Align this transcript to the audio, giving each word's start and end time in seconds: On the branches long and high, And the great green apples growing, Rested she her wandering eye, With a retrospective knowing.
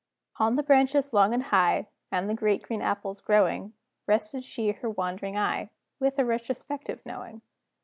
On 0.37 0.55
the 0.55 0.63
branches 0.63 1.13
long 1.13 1.31
and 1.31 1.43
high, 1.43 1.85
And 2.11 2.27
the 2.27 2.33
great 2.33 2.63
green 2.63 2.81
apples 2.81 3.21
growing, 3.21 3.73
Rested 4.07 4.43
she 4.43 4.71
her 4.71 4.89
wandering 4.89 5.37
eye, 5.37 5.69
With 5.99 6.17
a 6.17 6.25
retrospective 6.25 7.05
knowing. 7.05 7.43